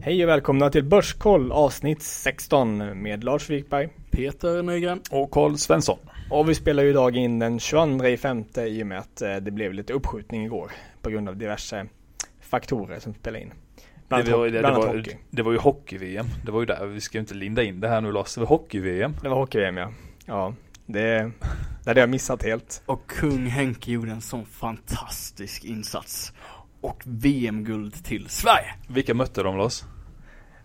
[0.00, 3.88] Hej och välkomna till Börskoll avsnitt 16 med Lars Wikberg.
[4.10, 5.00] Peter Nygren.
[5.10, 5.98] Och Karl Svensson.
[6.30, 9.36] Och vi spelar ju idag in den 22 i femte i och med att eh,
[9.36, 10.72] det blev lite uppskjutning igår
[11.02, 11.86] på grund av diverse
[12.40, 13.52] faktorer som spelar in.
[14.08, 15.16] Bland Det var, annat- det, bland det, var, hockey.
[15.30, 16.26] det var ju hockey-VM.
[16.44, 16.86] Det var ju där.
[16.86, 18.34] Vi ska ju inte linda in det här nu Lars.
[18.34, 19.12] Det var hockey-VM.
[19.22, 19.92] Det var hockey-VM ja.
[20.26, 20.54] Ja,
[20.86, 21.30] det,
[21.84, 22.82] det hade jag missat helt.
[22.86, 26.32] Och kung Henke gjorde en sån fantastisk insats.
[26.80, 28.74] Och VM-guld till Sverige.
[28.88, 29.82] Vilka mötte de Lars?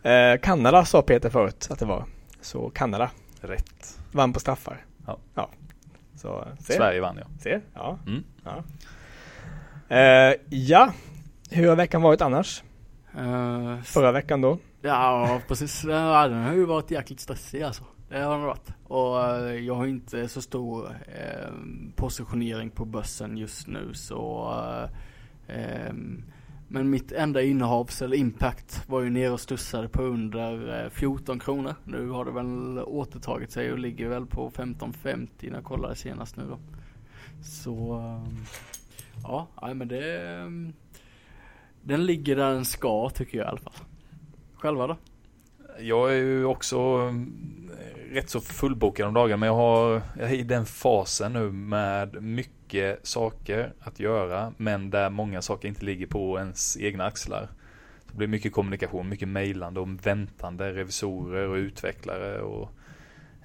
[0.03, 2.05] Eh, Kanada sa Peter förut att det var.
[2.41, 3.11] Så Kanada
[3.41, 3.99] Rätt.
[4.11, 4.85] vann på straffar.
[5.07, 5.17] Ja.
[5.35, 5.49] ja.
[6.15, 6.73] Så, se.
[6.73, 7.27] Sverige vann ja.
[7.39, 7.99] Se, ja.
[8.07, 8.23] Mm.
[8.43, 8.63] Ja.
[9.95, 10.93] Eh, ja,
[11.49, 12.63] hur har veckan varit annars?
[13.17, 14.57] Uh, Förra veckan då?
[14.81, 15.83] ja, precis.
[15.83, 17.83] Ja, den har ju varit jäkligt stressig alltså.
[18.09, 18.69] Det har den varit.
[18.83, 21.53] Och eh, jag har inte så stor eh,
[21.95, 24.89] positionering på börsen just nu så eh,
[25.47, 26.23] Ehm,
[26.67, 31.39] men mitt enda innehavs eller impact, var ju nere och studsade på under eh, 14
[31.39, 31.75] kronor.
[31.83, 36.37] Nu har det väl återtagit sig och ligger väl på 15,50 när jag kollade senast
[36.37, 36.59] nu då.
[37.43, 38.45] Så ehm,
[39.23, 40.73] ja, men det ehm,
[41.81, 43.73] Den ligger där den ska tycker jag i alla fall.
[44.53, 44.97] Själva då?
[45.79, 47.69] Jag är ju också mm,
[48.11, 52.23] rätt så fullbokad om dagen men jag har jag är i den fasen nu med
[52.23, 57.49] mycket saker att göra men där många saker inte ligger på ens egna axlar.
[58.11, 62.69] Det blir mycket kommunikation, mycket mejlande om väntande revisorer och utvecklare och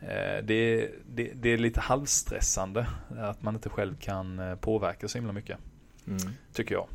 [0.01, 2.87] eh, det, det, det är lite halvstressande
[3.19, 5.59] att man inte själv kan eh, påverka så himla mycket
[6.09, 6.33] Mm.
[6.53, 6.87] tycker jag.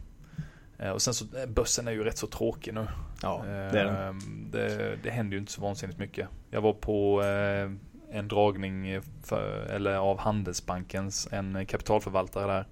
[0.80, 2.88] Eh, Och sen så, eh, börsen är ju rätt så tråkig nu.
[3.22, 3.96] Ja, det är den.
[3.96, 6.28] Ehm, det, det händer ju inte så vansinnigt mycket.
[6.52, 7.72] Jag var på eh,
[8.18, 12.66] en dragning för, eller av Handelsbankens, en kapitalförvaltare där.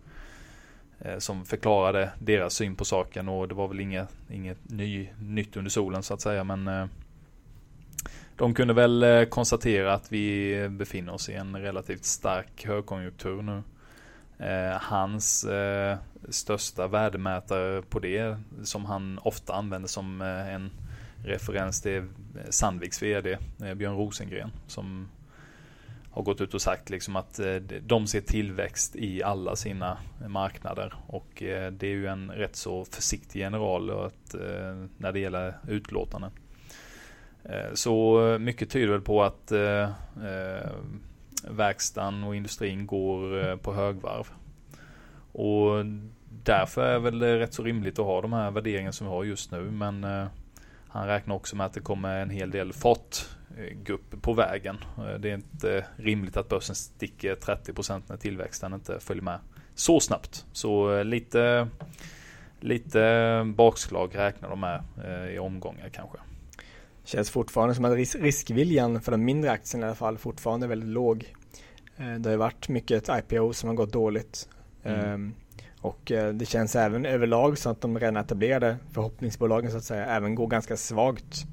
[1.19, 5.71] Som förklarade deras syn på saken och det var väl inget, inget ny, nytt under
[5.71, 6.89] solen så att säga men
[8.35, 13.63] de kunde väl konstatera att vi befinner oss i en relativt stark högkonjunktur nu.
[14.41, 15.97] Eh, hans eh,
[16.29, 20.71] största värdemätare på det som han ofta använder som eh, en
[21.25, 22.03] referens till
[22.49, 25.09] Sandviks vd eh, Björn Rosengren som
[26.11, 29.97] har gått ut och sagt liksom att eh, de ser tillväxt i alla sina
[30.27, 35.19] marknader och eh, det är ju en rätt så försiktig general att, eh, när det
[35.19, 36.31] gäller utlåtanden.
[37.43, 39.89] Eh, Så eh, mycket tyder väl på att eh,
[40.25, 40.71] eh,
[41.49, 44.27] verkstaden och industrin går eh, på högvarv.
[45.31, 45.85] Och
[46.43, 49.23] därför är väl det rätt så rimligt att ha de här värderingarna som vi har
[49.23, 49.61] just nu.
[49.71, 50.27] Men eh,
[50.87, 54.77] han räknar också med att det kommer en hel del fartgupp eh, på vägen.
[55.19, 59.39] Det är inte rimligt att börsen sticker 30% när tillväxten inte följer med
[59.75, 60.45] så snabbt.
[60.51, 61.67] Så lite,
[62.59, 64.83] lite bakslag räknar de med
[65.33, 66.17] i omgångar kanske.
[67.03, 70.67] Känns fortfarande som att ris- riskviljan för de mindre aktierna i alla fall fortfarande är
[70.67, 71.33] väldigt låg.
[71.97, 74.49] Eh, Det har ju varit mycket IPO som har gått dåligt.
[74.83, 74.99] Mm.
[74.99, 75.33] Ehm,
[75.81, 80.05] Och eh, det känns även överlag så att de redan etablerade förhoppningsbolagen så att säga
[80.05, 81.43] även går ganska svagt.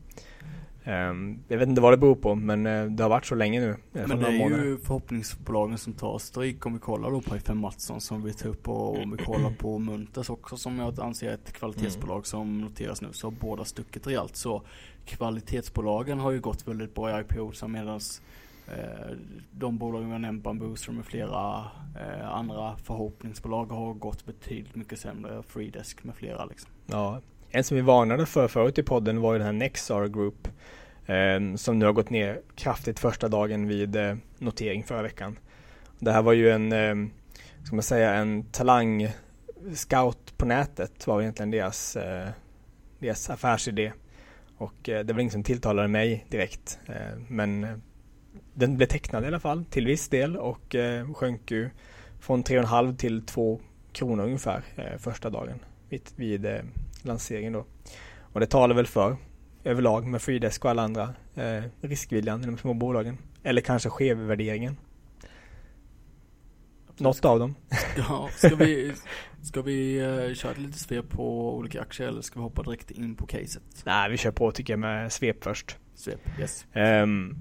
[0.88, 3.60] Ehm, Jag vet inte vad det beror på men eh, det har varit så länge
[3.60, 3.70] nu.
[3.70, 3.76] eh,
[4.08, 4.64] Men det är månader.
[4.64, 8.48] ju förhoppningsbolagen som tar stryk om vi kollar då på FM Mattsson som vi tar
[8.48, 12.60] upp och om vi kollar på Munters också som jag anser är ett kvalitetsbolag som
[12.60, 14.62] noteras nu så har båda stuckit rejält så
[15.04, 18.22] kvalitetsbolagen har ju gått väldigt bra i IPO så medans
[18.66, 19.16] eh,
[19.50, 21.64] de bolagen vi har nämnt, Bambuser med flera
[22.00, 26.70] eh, andra förhoppningsbolag har gått betydligt mycket sämre, Freedesk med flera liksom.
[26.86, 27.20] Ja,
[27.50, 30.48] en som vi varnade för förut i podden var ju den här Nexar Group
[31.06, 35.38] eh, som nu har gått ner kraftigt första dagen vid eh, notering förra veckan.
[35.98, 36.94] Det här var ju en, eh,
[37.64, 39.08] ska man säga, en talang
[39.74, 42.28] scout på nätet var egentligen deras, eh,
[42.98, 43.92] deras affärsidé.
[44.56, 46.78] Och eh, det var ingen som tilltalade mig direkt.
[46.86, 47.70] Eh, men eh,
[48.54, 51.70] den blev tecknad i alla fall till viss del och eh, sjönk ju
[52.20, 53.60] från 3,5 till 2
[53.92, 56.60] kronor ungefär eh, första dagen vid, vid eh,
[57.02, 57.66] lanseringen då.
[58.20, 59.16] Och det talar väl för
[59.64, 63.18] överlag med Freedesk och alla andra eh, riskviljan i de små bolagen.
[63.42, 64.76] Eller kanske skevvärderingen.
[66.98, 67.54] Något av dem.
[67.96, 68.92] Ja, ska vi,
[69.42, 72.90] ska vi uh, köra ett litet svep på olika aktier eller ska vi hoppa direkt
[72.90, 73.62] in på caset?
[73.84, 75.76] Nej, vi kör på tycker jag med svep först.
[75.94, 76.66] Svep, yes.
[76.74, 77.36] Um,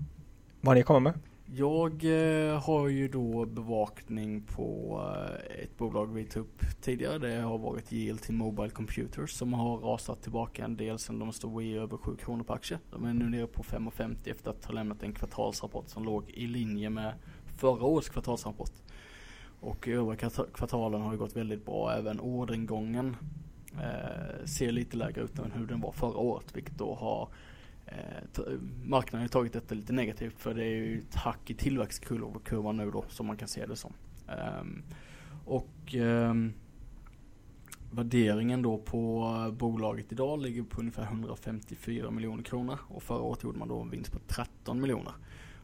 [0.62, 1.22] vad har ni kommit med?
[1.56, 7.18] Jag eh, har ju då bevakning på eh, ett bolag vi tog upp tidigare.
[7.18, 11.64] Det har varit JLT Mobile Computers som har rasat tillbaka en del sen de stod
[11.64, 12.80] i över 7 kronor per aktie.
[12.92, 16.48] De är nu nere på 5,50 efter att ha lämnat en kvartalsrapport som låg i
[16.48, 17.14] linje med
[17.58, 18.74] förra årets kvartalsrapport.
[19.60, 21.92] Och övriga kvartalen har ju gått väldigt bra.
[21.92, 23.18] Även orderingången
[23.74, 27.30] eh, ser lite lägre ut än hur den var förra året vilket då har
[27.88, 28.54] Eh,
[28.84, 32.92] marknaden har tagit detta lite negativt för det är ju ett hack i tillväxtkurvan nu
[32.92, 33.94] då som man kan se det som.
[34.28, 34.84] Ehm,
[35.46, 36.54] och ehm,
[37.92, 43.44] värderingen då på eh, bolaget idag ligger på ungefär 154 miljoner kronor och förra året
[43.44, 45.14] gjorde man då en vinst på 13 miljoner.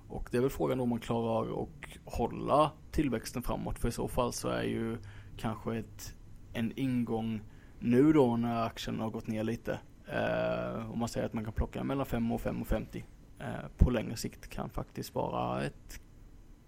[0.08, 1.70] Och det är väl frågan då om man klarar att
[2.06, 4.98] hålla tillväxten framåt för i så fall så är ju
[5.38, 6.16] kanske ett,
[6.54, 7.42] en ingång
[7.80, 9.80] nu då när aktien har gått ner lite.
[10.14, 13.04] Eh, om man säger att man kan plocka mellan 5 och 5,50
[13.40, 13.46] eh,
[13.78, 16.02] på längre sikt kan faktiskt vara ett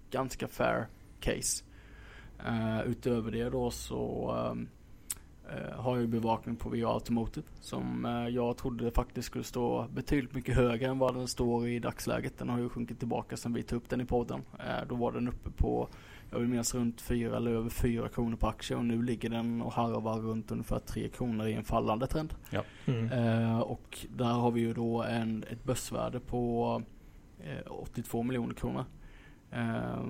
[0.09, 0.88] ganska fair
[1.19, 1.63] case.
[2.45, 4.69] Eh, utöver det då så ehm,
[5.50, 10.33] eh, har jag bevakning på VA Automotive som eh, jag trodde faktiskt skulle stå betydligt
[10.33, 12.38] mycket högre än vad den står i dagsläget.
[12.38, 14.42] Den har ju sjunkit tillbaka sedan vi tog upp den i podden.
[14.59, 15.89] Eh, då var den uppe på
[16.31, 19.62] jag vill minnas runt 4 eller över 4 kronor på aktie och nu ligger den
[19.62, 22.33] och harvar runt ungefär 3 kronor i en fallande trend.
[22.50, 22.63] Ja.
[22.86, 23.12] Mm.
[23.12, 26.81] Eh, och där har vi ju då en, ett börsvärde på
[27.39, 28.86] eh, 82 miljoner kronor.
[29.51, 30.06] Eh,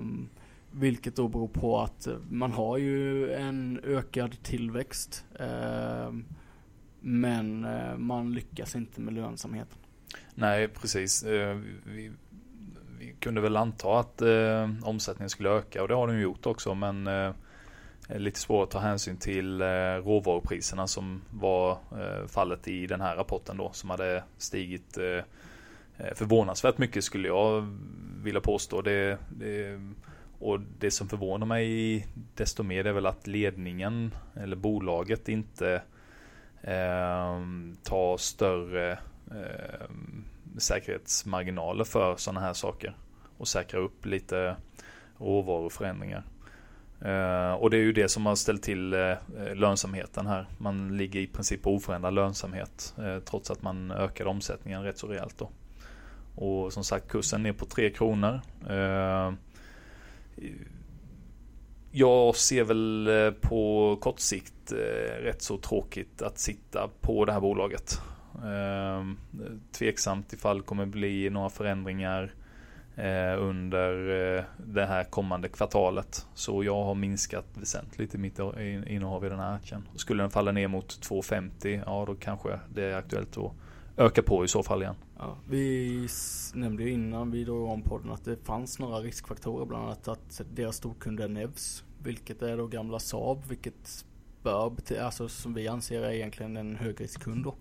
[0.70, 5.24] vilket då beror på att man har ju en ökad tillväxt.
[5.38, 6.24] Ehm,
[7.00, 9.78] men eh, man lyckas inte med lönsamheten.
[10.34, 11.22] Nej, precis.
[11.22, 12.12] Eh, vi
[13.20, 17.06] kunde väl anta att eh, omsättningen skulle öka och det har den gjort också men
[17.06, 17.32] eh,
[18.08, 19.66] lite svårt att ta hänsyn till eh,
[20.04, 25.04] råvarupriserna som var eh, fallet i den här rapporten då som hade stigit eh,
[25.98, 27.78] eh förvånansvärt mycket skulle jag
[28.22, 28.82] vilja påstå.
[28.82, 29.80] Det, det,
[30.38, 35.82] och det som förvånar mig desto mer är väl att ledningen eller bolaget inte
[36.62, 37.40] eh,
[37.82, 38.92] tar större
[39.30, 39.86] eh,
[40.58, 42.96] säkerhetsmarginaler för sådana här saker
[43.38, 44.56] och säkra upp lite
[45.18, 46.24] råvaruförändringar.
[47.04, 49.16] Uh, och det är ju det som har ställt till uh,
[49.54, 50.46] lönsamheten här.
[50.58, 55.06] Man ligger i princip på oförändrad lönsamhet uh, trots att man ökar omsättningen rätt så
[55.06, 55.50] rejält då.
[56.34, 58.40] Och som sagt kursen ner på 3 kronor.
[61.90, 63.08] Jag ser väl
[63.40, 64.72] på kort sikt
[65.20, 68.00] rätt så tråkigt att sitta på det här bolaget.
[68.44, 69.18] Ehm,
[69.72, 72.34] tveksamt ifall det kommer bli några förändringar
[72.96, 73.92] eh, under
[74.36, 76.26] eh, det här kommande kvartalet.
[76.34, 78.38] Så jag har minskat väsentligt i mitt
[78.86, 79.88] innehav i den här aktien.
[79.94, 83.52] Skulle den falla ner mot 2,50 ja då kanske det är aktuellt att
[83.96, 84.94] öka på i så fall igen.
[85.18, 86.08] Ja, vi
[86.54, 90.40] nämnde ju innan vi drog om podden att det fanns några riskfaktorer bland annat att
[90.54, 94.04] deras storkund är Nevs vilket är då gamla Saab vilket
[94.42, 97.54] bör, alltså som vi anser är egentligen en högriskkund då.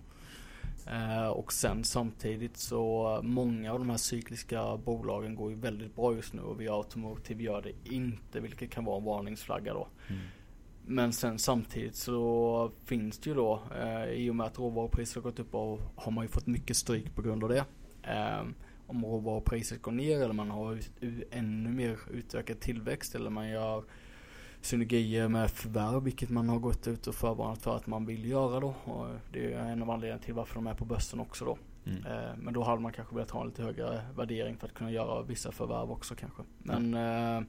[0.88, 6.16] Eh, och sen samtidigt så många av de här cykliska bolagen går ju väldigt bra
[6.16, 9.88] just nu och vi Automotive gör det inte vilket kan vara en varningsflagga då.
[10.08, 10.22] Mm.
[10.88, 15.22] Men sen samtidigt så finns det ju då eh, i och med att råvarupriset har
[15.22, 17.66] gått upp och har man ju fått mycket stryk på grund av det.
[18.04, 18.44] Eh,
[18.88, 20.80] om råvarupriset går ner eller man har
[21.32, 23.84] ännu mer utökad tillväxt eller man gör
[24.66, 28.60] synergier med förvärv, vilket man har gått ut och förvarnat för att man vill göra
[28.60, 28.68] då.
[28.84, 31.58] Och det är en av anledningarna till varför de är på börsen också då.
[31.86, 32.06] Mm.
[32.06, 34.92] Eh, men då hade man kanske velat ha en lite högre värdering för att kunna
[34.92, 36.44] göra vissa förvärv också kanske.
[36.58, 37.46] Men, mm.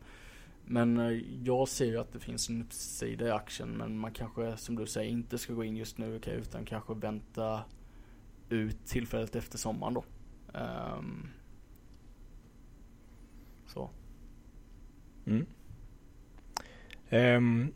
[0.65, 4.57] men eh, jag ser ju att det finns en uppsida i aktien men man kanske
[4.57, 7.65] som du säger inte ska gå in just nu utan kanske vänta
[8.49, 10.05] ut tillfället efter sommaren då.
[10.99, 11.29] Um,
[13.67, 13.91] så.
[15.27, 15.47] Mm.
[17.11, 17.73] Um,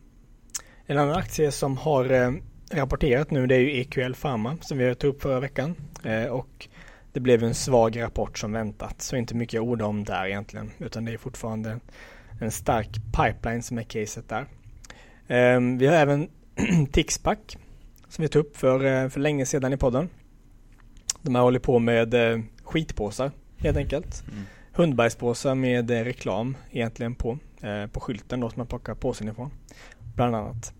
[0.86, 2.32] en annan aktie som har uh,
[2.72, 5.74] rapporterat nu det är ju EQL Pharma som vi tog upp förra veckan.
[6.06, 6.68] Uh, och
[7.12, 9.02] det blev en svag rapport som väntat.
[9.02, 10.70] Så inte mycket ord om där egentligen.
[10.78, 11.80] Utan det är fortfarande
[12.40, 14.46] en stark pipeline som är caset där.
[15.56, 16.28] Um, vi har även
[16.92, 17.56] Tixpack
[18.08, 20.08] som vi tog upp för, uh, för länge sedan i podden.
[21.22, 22.14] De har hållit på med
[22.62, 24.24] skitpåsar helt enkelt.
[24.32, 24.44] Mm.
[24.80, 29.50] Hundbajspåsar med eh, reklam egentligen på eh, på skylten då som man plockar påsen ifrån.
[30.16, 30.74] Bland annat.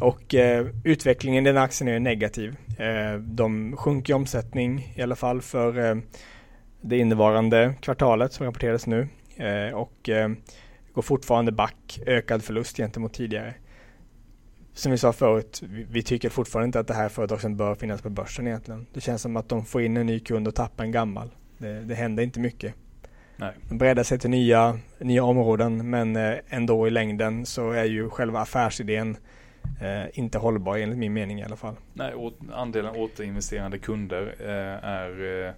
[0.00, 2.56] Och eh, utvecklingen i den aktien är negativ.
[2.78, 5.96] Eh, de sjunker i omsättning i alla fall för eh,
[6.80, 9.08] det innevarande kvartalet som rapporterades nu.
[9.36, 10.30] Eh, och eh,
[10.92, 13.54] går fortfarande back, ökad förlust gentemot tidigare.
[14.72, 18.02] Som vi sa förut, vi, vi tycker fortfarande inte att det här företaget bör finnas
[18.02, 18.86] på börsen egentligen.
[18.92, 21.30] Det känns som att de får in en ny kund och tappar en gammal.
[21.58, 22.74] Det, det händer inte mycket.
[23.36, 23.52] Nej.
[23.68, 28.40] Bredda sig till nya, nya områden men eh, ändå i längden så är ju själva
[28.40, 29.16] affärsidén
[29.80, 31.74] eh, inte hållbar enligt min mening i alla fall.
[31.92, 32.12] Nej,
[32.52, 35.52] andelen återinvesterande kunder eh, är eh,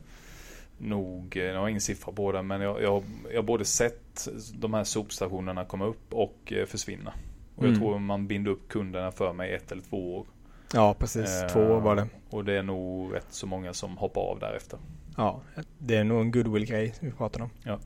[0.79, 4.75] nog, jag har ingen siffra på det, men jag, jag, jag har både sett de
[4.75, 7.13] här sopstationerna komma upp och eh, försvinna.
[7.57, 7.81] Och jag mm.
[7.81, 10.27] tror man binder upp kunderna för mig ett eller två år.
[10.73, 11.45] Ja, precis.
[11.53, 12.07] Två år var det.
[12.31, 14.79] Och det är nog rätt så många som hoppar av därefter.
[15.17, 15.43] Ja,
[15.79, 17.51] det är nog en goodwill-grej vi pratar om.
[17.63, 17.79] Ja.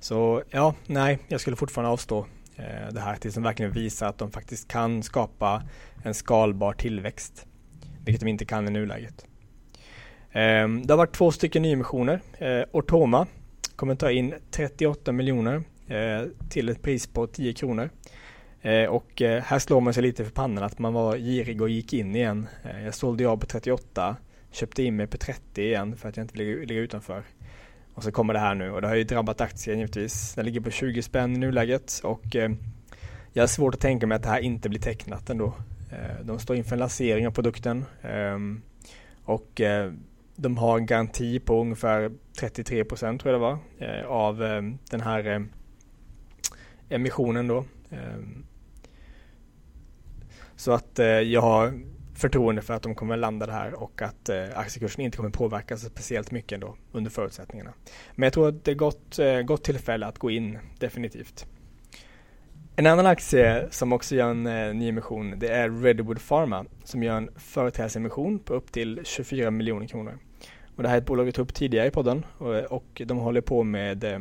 [0.00, 4.18] Så ja, nej, jag skulle fortfarande avstå eh, det här tills de verkligen visar att
[4.18, 5.62] de faktiskt kan skapa
[6.02, 7.46] en skalbar tillväxt.
[8.04, 9.26] Vilket de inte kan i nuläget.
[10.30, 12.20] Eh, det har varit två stycken nyemissioner.
[12.38, 13.26] Eh, Ortoma
[13.76, 17.90] kommer ta in 38 miljoner eh, till ett pris på 10 kronor.
[18.62, 21.68] Eh, och eh, här slår man sig lite för pannan att man var girig och
[21.68, 22.46] gick in igen.
[22.84, 24.16] Jag sålde jag på 38,
[24.50, 27.22] köpte in mig på 30 igen för att jag inte ville ligga utanför.
[27.94, 30.34] Och så kommer det här nu och det har ju drabbat aktien givetvis.
[30.34, 32.50] Den ligger på 20 spänn i nuläget och eh,
[33.32, 35.54] jag har svårt att tänka mig att det här inte blir tecknat ändå.
[35.90, 38.38] Eh, de står inför en lansering av produkten eh,
[39.24, 39.92] och eh,
[40.36, 44.62] de har en garanti på ungefär 33 procent tror jag det var eh, av eh,
[44.90, 45.40] den här eh,
[46.88, 47.64] emissionen då.
[47.90, 48.44] Ehm,
[50.56, 51.80] så att eh, jag har
[52.20, 55.80] förtroende för att de kommer landa det här och att eh, aktiekursen inte kommer påverkas
[55.80, 57.72] speciellt mycket ändå under förutsättningarna.
[58.14, 61.46] Men jag tror att det är gott, eh, gott tillfälle att gå in definitivt.
[62.76, 67.16] En annan aktie som också gör en eh, nyemission det är Redwood Pharma som gör
[67.16, 70.18] en företrädesemission på upp till 24 miljoner kronor.
[70.76, 73.18] Och det här är ett bolag vi tog upp tidigare i podden och, och de
[73.18, 74.20] håller på med eh,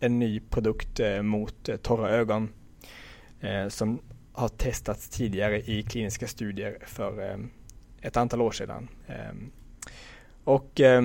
[0.00, 2.48] en ny produkt eh, mot eh, torra ögon
[3.40, 4.00] eh, som
[4.32, 7.38] har testats tidigare i kliniska studier för eh,
[8.00, 8.88] ett antal år sedan.
[9.06, 9.34] Eh,
[10.44, 11.02] och eh,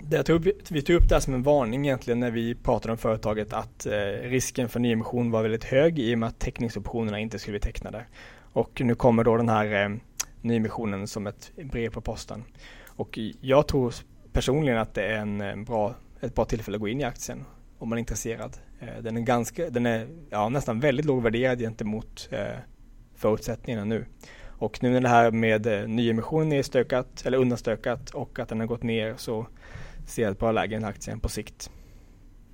[0.00, 2.98] det tog, vi tog upp det här som en varning egentligen när vi pratade om
[2.98, 3.86] företaget att
[4.22, 8.04] risken för nyemission var väldigt hög i och med att teckningsoptionerna inte skulle bli tecknade.
[8.52, 10.00] Och nu kommer då den här
[10.40, 12.44] nyemissionen som ett brev på posten.
[12.86, 13.94] Och jag tror
[14.32, 17.44] personligen att det är en bra, ett bra tillfälle att gå in i aktien
[17.78, 18.56] om man är intresserad.
[18.80, 22.58] Eh, den är, ganska, den är ja, nästan väldigt låg värderad gentemot eh,
[23.14, 24.04] förutsättningarna nu.
[24.46, 28.60] Och nu när det här med eh, nyemissionen är stökat, eller undanstökat och att den
[28.60, 29.46] har gått ner så
[30.06, 31.70] ser jag ett bra läge i aktien på sikt.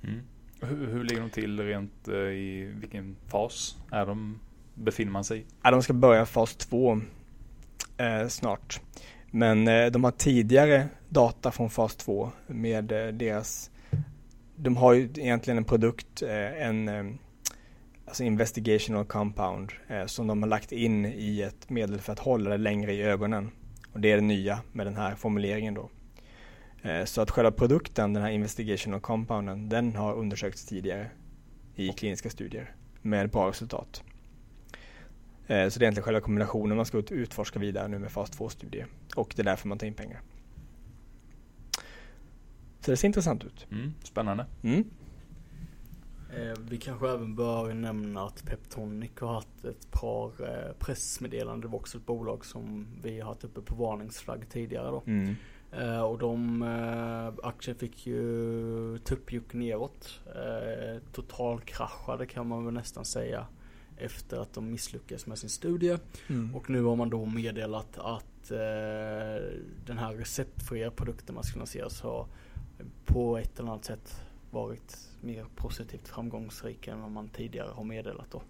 [0.03, 0.21] Mm.
[0.61, 4.39] Hur, hur ligger de till rent i vilken fas är de,
[4.73, 5.45] befinner man sig i?
[5.63, 7.01] Ja, de ska börja fas två
[7.97, 8.81] eh, snart.
[9.31, 13.71] Men eh, de har tidigare data från fas två med eh, deras
[14.59, 17.05] de har ju egentligen en produkt, eh, en eh,
[18.05, 22.49] alltså investigational compound eh, som de har lagt in i ett medel för att hålla
[22.49, 23.51] det längre i ögonen.
[23.93, 25.89] Och det är det nya med den här formuleringen då.
[27.05, 31.09] Så att själva produkten, den här investigational compounden, den har undersökts tidigare
[31.75, 34.03] i kliniska studier med bra resultat.
[35.47, 38.85] Så det är egentligen själva kombinationen man ska utforska vidare nu med fas 2-studier
[39.15, 40.21] och det är därför man tar in pengar.
[42.87, 43.67] Så det ser intressant ut.
[43.71, 44.45] Mm, spännande.
[44.61, 44.89] Mm.
[46.35, 51.61] Eh, vi kanske även bör nämna att Peptonic har haft ett par eh, pressmeddelanden.
[51.61, 55.03] Det var också ett bolag som vi har haft uppe på varningsflagg tidigare då.
[55.05, 55.35] Mm.
[55.71, 56.63] Eh, och de
[57.43, 60.19] aktien fick ju tuppjuck neråt.
[61.11, 63.47] Totalkraschade kan man väl nästan säga.
[63.97, 65.97] Efter att de misslyckades med sin studie.
[66.27, 66.55] Mm.
[66.55, 68.49] Och nu har man då meddelat att
[69.85, 72.27] den här receptfria produkten man ska lanseras har
[73.05, 78.31] på ett eller annat sätt varit mer positivt framgångsrik än vad man tidigare har meddelat
[78.31, 78.41] då.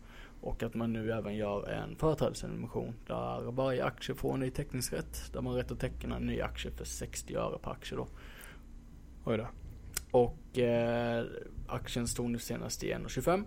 [0.42, 5.34] Och att man nu även gör en företrädesemission där varje aktie får en ny teckningsrätt.
[5.34, 8.08] Där man har rätt att teckna en ny aktie för 60 öre per aktie då.
[9.26, 9.48] Oj då.
[10.12, 11.26] Och eh,
[11.68, 13.44] aktien stod nu senast i 1,25.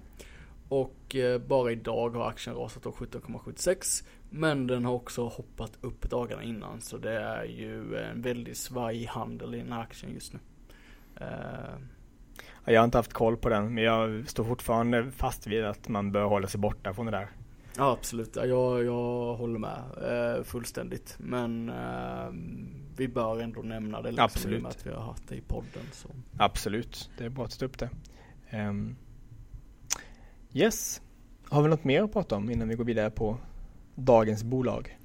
[0.68, 4.04] Och eh, bara idag har aktien rasat då 17,76.
[4.30, 6.80] Men den har också hoppat upp dagarna innan.
[6.80, 10.38] Så det är ju en väldigt svajig handel i den här aktien just nu.
[11.20, 11.78] Uh,
[12.64, 16.12] jag har inte haft koll på den, men jag står fortfarande fast vid att man
[16.12, 17.28] bör hålla sig borta från det där.
[17.76, 19.82] Ja absolut, jag, jag håller med
[20.38, 21.16] uh, fullständigt.
[21.18, 22.30] Men uh,
[22.96, 24.66] vi bör ändå nämna det liksom, absolut.
[24.66, 25.82] att vi har haft det i podden.
[25.92, 26.08] Så.
[26.38, 27.90] Absolut, det är bra att ta upp det.
[28.52, 28.96] Um,
[30.52, 31.02] yes,
[31.48, 33.36] har vi något mer att prata om innan vi går vidare på
[33.94, 34.98] dagens bolag?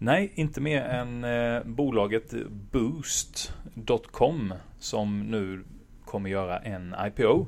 [0.00, 2.34] Nej, inte mer än eh, bolaget
[2.72, 5.64] Boost.com som nu
[6.04, 7.46] kommer göra en IPO.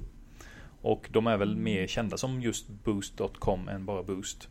[0.82, 4.48] Och de är väl mer kända som just Boost.com än bara Boost.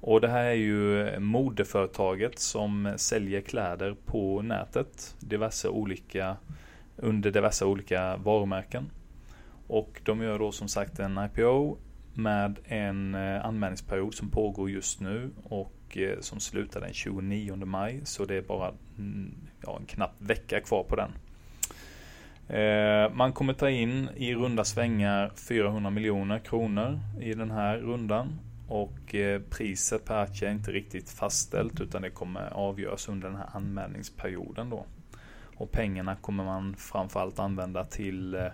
[0.00, 5.16] Och det här är ju modeföretaget som säljer kläder på nätet.
[5.20, 6.36] Diverse olika,
[6.96, 8.90] under diverse olika varumärken.
[9.66, 11.78] Och de gör då som sagt en IPO
[12.14, 17.56] med en eh, anmälningsperiod som pågår just nu och och eh, som slutar den 29
[17.56, 18.00] maj.
[18.04, 21.10] Så det är bara mm, ja, en knapp vecka kvar på den.
[22.58, 28.38] Eh, man kommer ta in i runda svängar 400 miljoner kronor i den här rundan.
[28.68, 33.36] och eh, priset per aktie är inte riktigt fastställt utan det kommer avgöras under den
[33.36, 34.86] här anmälningsperioden då.
[35.56, 38.46] Och pengarna kommer man framförallt använda till eh,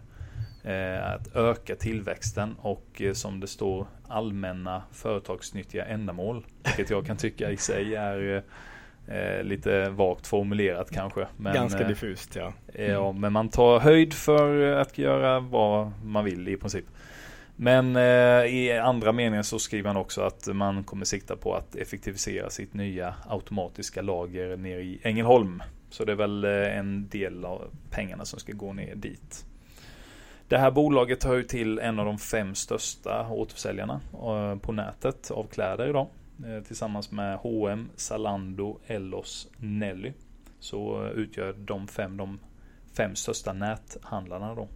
[1.02, 6.46] att öka tillväxten och som det står allmänna företagsnyttiga ändamål.
[6.64, 8.44] Vilket jag kan tycka i sig är
[9.08, 11.26] Eh, lite vagt formulerat kanske.
[11.36, 12.52] Men, Ganska eh, diffust ja.
[12.74, 12.92] Mm.
[12.92, 16.84] Ja, men man tar höjd för att göra vad man vill i princip.
[17.56, 18.02] Men eh,
[18.54, 22.74] i andra meningen så skriver han också att man kommer sikta på att effektivisera sitt
[22.74, 25.62] nya automatiska lager nere i Ängelholm.
[25.90, 29.46] Så det är väl eh, en del av pengarna som ska gå ner dit.
[30.48, 35.30] Det här bolaget hör ju till en av de fem största återförsäljarna eh, på nätet
[35.30, 36.06] av kläder idag.
[36.46, 40.12] Eh, tillsammans med H&M, Zalando, Ellos, Nelly.
[40.60, 42.38] Så eh, utgör de fem de
[42.96, 44.68] fem största näthandlarna då.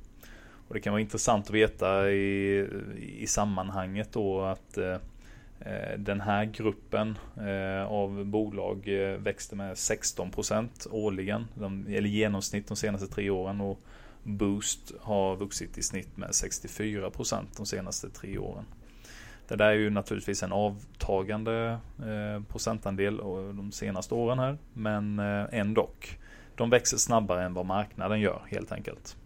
[0.69, 2.67] Och det kan vara intressant att veta i,
[3.19, 4.97] i sammanhanget då att eh,
[5.99, 13.07] den här gruppen eh, av bolag växte med 16% årligen, de, eller genomsnitt de senaste
[13.07, 13.61] tre åren.
[13.61, 13.81] Och
[14.23, 18.65] Boost har vuxit i snitt med 64% de senaste tre åren.
[19.51, 24.59] Det där är ju naturligtvis en avtagande eh, procentandel eh, de senaste åren här.
[24.73, 25.91] Men eh, ändå.
[26.55, 29.17] De växer snabbare än vad marknaden gör helt enkelt.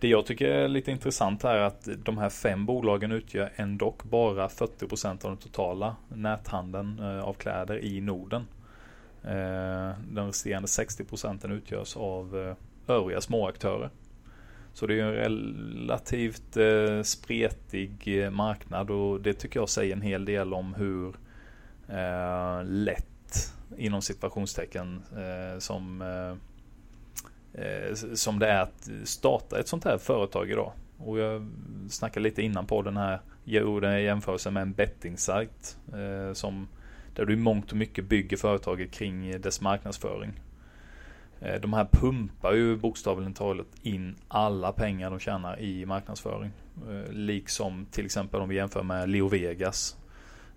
[0.00, 3.94] Det jag tycker är lite intressant här är att de här fem bolagen utgör ändå
[4.02, 8.44] bara 40% av den totala näthandeln av kläder i Norden.
[10.10, 12.54] Den resterande 60% utgörs av
[12.88, 13.90] övriga småaktörer.
[14.72, 20.02] Så det är en relativt eh, spretig eh, marknad och det tycker jag säger en
[20.02, 21.08] hel del om hur
[21.88, 29.84] eh, lätt inom situationstecken eh, som, eh, eh, som det är att starta ett sånt
[29.84, 30.72] här företag idag.
[30.98, 31.48] Och jag
[31.88, 36.68] snackade lite innan på den här gjorde jämförelsen med en bettingsajt eh, som
[37.14, 40.32] där du i mångt och mycket bygger företaget kring eh, dess marknadsföring.
[41.40, 46.50] Eh, de här pumpar ju bokstavligen talat in alla pengar de tjänar i marknadsföring.
[46.90, 49.96] Eh, liksom till exempel om vi jämför med Leo Vegas.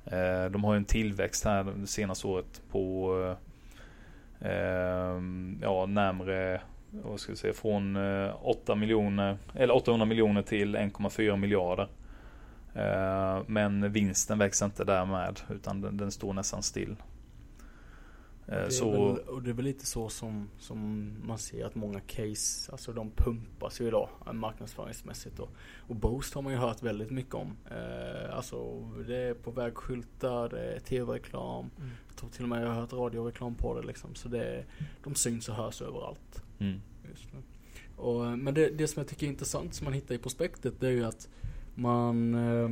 [0.05, 3.35] Eh, de har ju en tillväxt här det senaste året på
[5.61, 7.97] ja, närmre vad ska jag säga, från
[8.41, 11.87] 8 miljoner eller 800 miljoner till 1,4 miljarder.
[13.47, 16.95] Men vinsten växer inte därmed utan den, den står nästan still.
[18.51, 18.91] Det så...
[18.91, 22.93] Väl, och det är väl lite så som, som man ser att många case, alltså
[22.93, 25.49] de pumpas ju idag eh, marknadsföringsmässigt då.
[25.87, 27.57] Och Boost har man ju hört väldigt mycket om.
[27.71, 31.69] Eh, alltså det är på vägskyltar, det är tv-reklam.
[31.77, 31.89] Mm.
[32.07, 34.15] Jag tror till och med jag har hört radioreklam på det liksom.
[34.15, 34.65] Så det,
[35.03, 36.43] de syns och hörs överallt.
[36.59, 36.81] Mm.
[37.09, 37.39] Just nu.
[37.95, 40.87] Och, men det, det som jag tycker är intressant som man hittar i prospektet det
[40.87, 41.29] är ju att
[41.75, 42.69] man eh,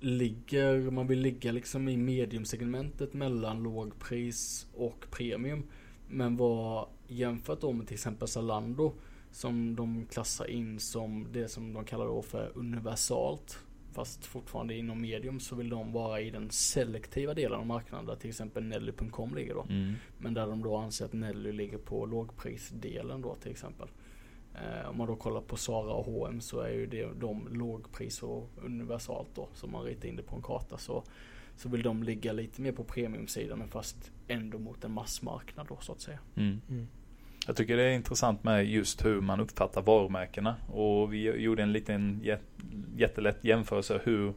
[0.00, 5.62] ligger, man vill ligga liksom i mediumsegmentet mellan lågpris och premium.
[6.08, 8.92] Men vad jämfört då med till exempel Zalando
[9.32, 13.58] som de klassar in som det som de kallar då för universalt.
[13.92, 18.16] Fast fortfarande inom medium så vill de vara i den selektiva delen av marknaden där
[18.16, 19.66] till exempel Nelly.com ligger då.
[19.68, 19.94] Mm.
[20.18, 23.88] Men där de då anser att Nelly ligger på lågprisdelen då till exempel.
[24.54, 28.22] Eh, om man då kollar på Sara och H&M så är ju det de lågpris
[28.22, 29.48] och universalt då.
[29.54, 31.04] Som man ritar in det på en karta så,
[31.56, 35.78] så vill de ligga lite mer på premiumsidan men fast ändå mot en massmarknad då
[35.80, 36.18] så att säga.
[36.36, 36.60] Mm.
[36.68, 36.88] Mm.
[37.46, 41.72] Jag tycker det är intressant med just hur man uppfattar varumärkena och vi gjorde en
[41.72, 42.24] liten
[42.96, 44.34] jättelätt jämförelse hur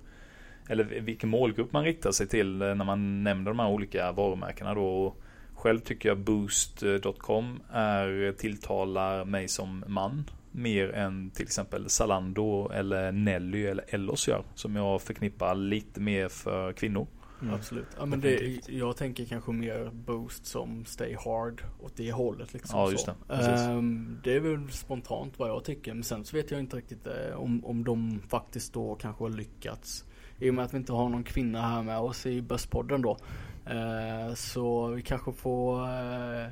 [0.69, 5.15] eller vilken målgrupp man riktar sig till när man nämner de här olika varumärkena då.
[5.63, 13.12] Själv tycker jag Boost.com är, tilltalar mig som man mer än till exempel Zalando eller
[13.12, 14.43] Nelly eller Ellos gör.
[14.56, 17.08] Som jag förknippar lite mer för kvinnor.
[17.41, 17.54] Mm.
[17.54, 17.88] Absolut.
[17.99, 22.54] Ja, men det, jag tänker kanske mer Boost som Stay Hard åt det hållet.
[22.54, 23.71] Liksom ja, just det.
[23.71, 25.93] Um, det är väl spontant vad jag tycker.
[25.93, 29.30] Men sen så vet jag inte riktigt uh, om, om de faktiskt då kanske har
[29.30, 30.06] lyckats.
[30.39, 33.17] I och med att vi inte har någon kvinna här med oss i Bösspodden då.
[33.65, 36.47] Eh, så vi kanske får uh,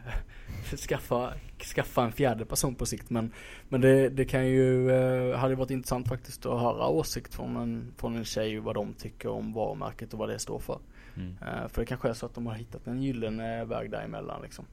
[0.88, 1.34] skaffa,
[1.76, 3.10] skaffa en fjärde person på sikt.
[3.10, 3.32] Men,
[3.70, 7.94] men det, det kan ju, uh, hade varit intressant faktiskt att höra åsikt från en,
[7.98, 10.80] från en tjej vad de tycker om varumärket och vad det står för.
[11.16, 11.36] Mm.
[11.70, 14.66] för det kanske är så att de har hittat en gyllene väg däremellan liksom.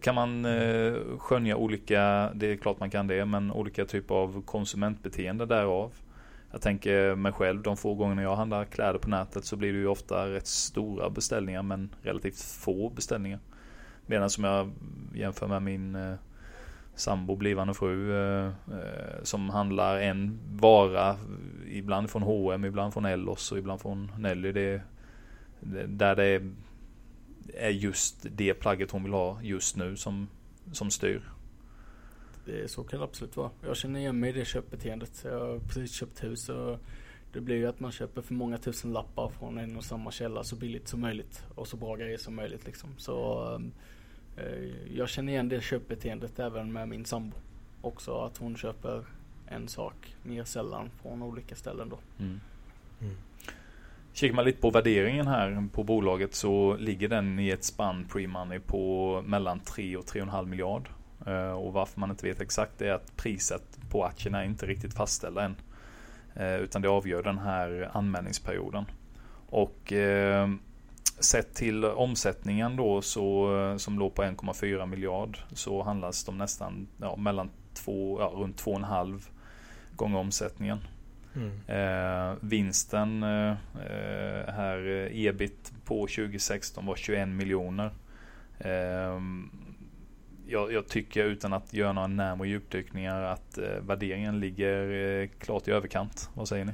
[0.00, 0.46] Kan, man
[1.18, 5.92] skönja olika, det är klart man kan det, men olika typer av konsumentbeteende därav?
[6.50, 9.78] Jag tänker mig själv, de få gånger jag handlar kläder på nätet så blir det
[9.78, 13.38] ju ofta rätt stora beställningar men relativt få beställningar.
[14.06, 14.72] Medan som jag
[15.14, 16.14] jämför med min eh,
[16.94, 21.16] sambo, blivande fru eh, eh, som handlar en vara
[21.66, 24.52] ibland från H&M, ibland från Ellos och ibland från Nelly.
[24.52, 24.82] Det,
[25.86, 26.50] där det är,
[27.54, 30.28] är just det plagget hon vill ha just nu som,
[30.72, 31.22] som styr.
[32.46, 33.50] Det, så kan det absolut vara.
[33.66, 35.24] Jag känner igen mig i det köpbeteendet.
[35.24, 36.78] Jag har precis köpt hus och
[37.32, 40.44] det blir ju att man köper för många tusen lappar från en och samma källa
[40.44, 42.90] så billigt som möjligt och så bra grejer som möjligt liksom.
[42.96, 43.44] Så
[44.36, 47.36] eh, jag känner igen det köpbeteendet även med min sambo.
[47.80, 49.04] Också att hon köper
[49.46, 51.98] en sak mer sällan från olika ställen då.
[52.18, 52.40] Mm.
[53.00, 53.16] Mm.
[54.12, 58.58] Kikar man lite på värderingen här på bolaget så ligger den i ett spann pre-money
[58.58, 60.88] på mellan 3 och 3,5 miljard.
[61.26, 64.94] Eh, och varför man inte vet exakt är att priset på aktierna är inte riktigt
[64.94, 65.56] fastställda än.
[66.34, 68.84] Eh, utan det avgör den här anmälningsperioden.
[69.48, 70.48] Och eh,
[71.18, 77.16] sett till omsättningen då så, som låg på 1,4 miljard så handlas de nästan ja,
[77.16, 79.20] mellan två, ja, runt 2,5
[79.96, 80.78] gånger omsättningen.
[81.36, 81.50] Mm.
[81.66, 83.54] Eh, vinsten eh,
[84.54, 87.90] här, ebit på 2016 var 21 miljoner.
[88.58, 89.20] Eh,
[90.46, 94.90] jag, jag, tycker utan att göra några närmare djupdykningar att eh, värderingen ligger
[95.22, 96.30] eh, klart i överkant.
[96.34, 96.72] Vad säger ni?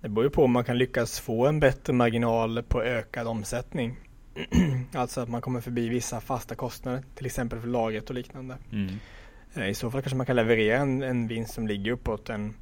[0.00, 3.96] Det beror ju på om man kan lyckas få en bättre marginal på ökad omsättning.
[4.92, 8.56] alltså att man kommer förbi vissa fasta kostnader, till exempel för lagret och liknande.
[8.72, 8.94] Mm.
[9.54, 12.54] Eh, I så fall kanske man kan leverera en, en vinst som ligger uppåt en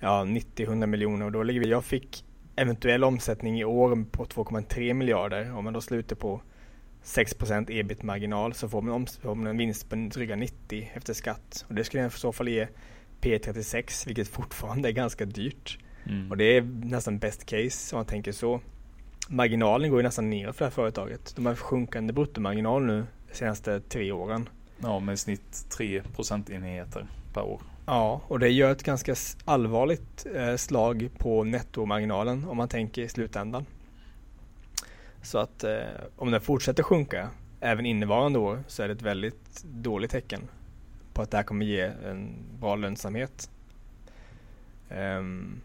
[0.00, 2.24] ja, 90-100 miljoner och då ligger vi, jag fick
[2.56, 6.42] eventuell omsättning i år på 2,3 miljarder om man då slutar på
[7.04, 11.64] 6% ebit-marginal så får man, får man en vinst på dryga 90 efter skatt.
[11.68, 12.68] Och det skulle i så fall ge
[13.20, 15.78] P36 vilket fortfarande är ganska dyrt.
[16.06, 16.30] Mm.
[16.30, 18.60] Och det är nästan best case om man tänker så.
[19.28, 21.36] Marginalen går ju nästan ner för det här företaget.
[21.36, 24.48] De har sjunkande bruttomarginal nu de senaste tre åren.
[24.82, 27.62] Ja, med snitt 3 procentenheter per år.
[27.86, 33.08] Ja, och det gör ett ganska allvarligt eh, slag på nettomarginalen om man tänker i
[33.08, 33.66] slutändan.
[35.22, 35.80] Så att eh,
[36.16, 37.30] om den fortsätter sjunka
[37.60, 40.48] även innevarande år så är det ett väldigt dåligt tecken
[41.12, 43.50] på att det här kommer ge en bra lönsamhet.
[44.90, 45.60] Um,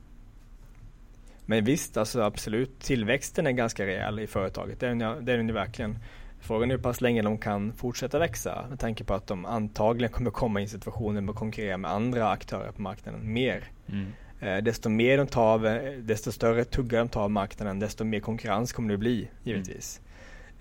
[1.45, 4.79] men visst, alltså absolut, tillväxten är ganska rejäl i företaget.
[4.79, 5.99] Det är den, det är den verkligen.
[6.39, 10.13] Frågan är hur pass länge de kan fortsätta växa med tanke på att de antagligen
[10.13, 13.63] kommer komma i situationer med att konkurrera med andra aktörer på marknaden mer.
[13.87, 14.13] Mm.
[14.39, 18.03] Eh, desto mer de tar av, eh, desto större tuggar de tar av marknaden, desto
[18.03, 20.01] mer konkurrens kommer det bli givetvis.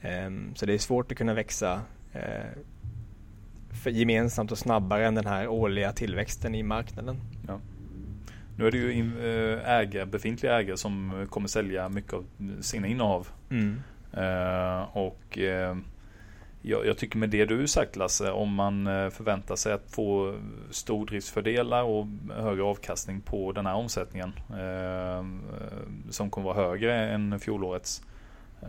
[0.01, 0.55] Mm.
[0.55, 1.81] Så det är svårt att kunna växa
[2.13, 7.21] eh, gemensamt och snabbare än den här årliga tillväxten i marknaden.
[7.49, 7.61] Ja.
[8.59, 12.25] Nu är det ju ägare, befintliga ägare som kommer sälja mycket av
[12.61, 13.29] sina innehav.
[13.51, 13.81] Mm.
[14.93, 15.39] och
[16.69, 20.39] jag, jag, tycker med det du sagt Lasse, om man eh, förväntar sig att få
[20.71, 25.25] stordriftsfördelar och högre avkastning på den här omsättningen eh,
[26.11, 28.03] som kommer vara högre än fjolårets.
[28.63, 28.69] Eh,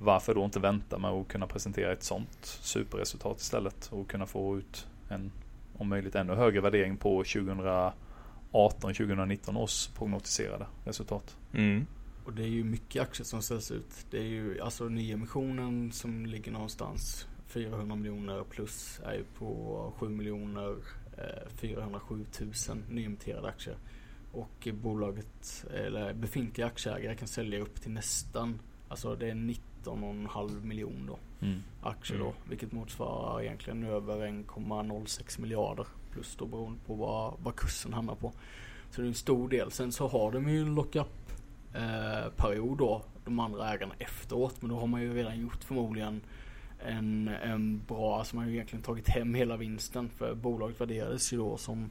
[0.00, 4.58] varför då inte vänta med att kunna presentera ett sånt superresultat istället och kunna få
[4.58, 5.32] ut en
[5.78, 11.36] om möjligt ännu högre värdering på 2018-2019 års prognostiserade resultat.
[11.54, 11.86] Mm.
[12.24, 14.06] Och det är ju mycket aktier som säljs ut.
[14.10, 20.08] Det är ju alltså nyemissionen som ligger någonstans 400 miljoner plus är ju på 7
[20.08, 20.76] miljoner
[21.56, 22.52] 407 000
[22.88, 23.76] nyemitterade aktier.
[24.32, 31.06] Och bolaget, eller befintliga aktieägare kan sälja upp till nästan, alltså det är 19,5 miljoner
[31.06, 31.62] då, mm.
[31.82, 32.24] aktier då.
[32.24, 32.36] Mm.
[32.48, 35.86] Vilket motsvarar egentligen över 1,06 miljarder.
[36.10, 38.32] Plus då beroende på vad, vad kursen hamnar på.
[38.90, 39.70] Så det är en stor del.
[39.70, 41.32] Sen så har de ju en lockup
[41.74, 44.62] eh, period då, de andra ägarna efteråt.
[44.62, 46.20] Men då har man ju redan gjort förmodligen
[46.86, 51.32] en, en bra, alltså man har ju egentligen tagit hem hela vinsten för bolaget värderades
[51.32, 51.90] ju då som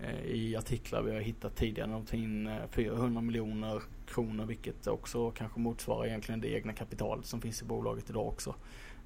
[0.00, 5.30] eh, i artiklar vi har hittat tidigare de tar in 400 miljoner kronor vilket också
[5.30, 8.54] kanske motsvarar egentligen det egna kapitalet som finns i bolaget idag också.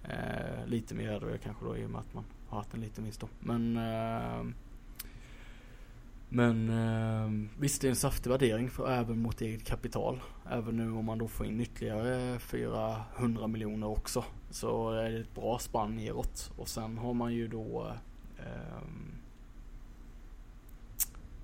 [0.05, 3.21] Eh, lite mer kanske då i och med att man har haft en liten vinst
[3.21, 3.29] då.
[3.41, 4.55] Men eh,
[6.35, 10.21] men eh, visst det är en saftig värdering för även mot eget kapital.
[10.51, 14.25] Även nu om man då får in ytterligare 400 miljoner också.
[14.51, 16.53] Så är det ett bra spann neråt.
[16.57, 17.93] Och sen har man ju då
[18.39, 18.77] eh,